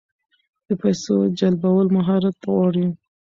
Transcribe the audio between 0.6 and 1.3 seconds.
د پیسو